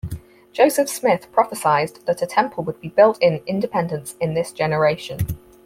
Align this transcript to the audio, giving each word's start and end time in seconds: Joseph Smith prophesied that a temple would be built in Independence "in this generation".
Joseph 0.51 0.89
Smith 0.89 1.31
prophesied 1.31 1.97
that 2.07 2.23
a 2.23 2.25
temple 2.25 2.63
would 2.63 2.81
be 2.81 2.87
built 2.87 3.19
in 3.21 3.43
Independence 3.45 4.15
"in 4.19 4.33
this 4.33 4.51
generation". 4.51 5.19